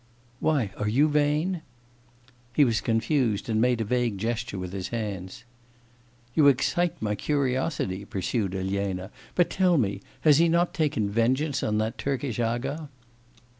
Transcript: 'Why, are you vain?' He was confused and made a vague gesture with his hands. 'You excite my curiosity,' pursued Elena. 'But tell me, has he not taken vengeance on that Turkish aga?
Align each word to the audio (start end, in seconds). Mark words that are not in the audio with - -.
'Why, 0.39 0.71
are 0.77 0.87
you 0.87 1.07
vain?' 1.09 1.61
He 2.53 2.65
was 2.65 2.81
confused 2.81 3.47
and 3.49 3.61
made 3.61 3.81
a 3.81 3.85
vague 3.85 4.17
gesture 4.17 4.57
with 4.57 4.73
his 4.73 4.87
hands. 4.87 5.43
'You 6.33 6.47
excite 6.47 6.99
my 7.03 7.13
curiosity,' 7.13 8.05
pursued 8.05 8.55
Elena. 8.55 9.11
'But 9.35 9.51
tell 9.51 9.77
me, 9.77 10.01
has 10.21 10.39
he 10.39 10.49
not 10.49 10.73
taken 10.73 11.07
vengeance 11.07 11.61
on 11.61 11.77
that 11.77 11.99
Turkish 11.99 12.39
aga? 12.39 12.89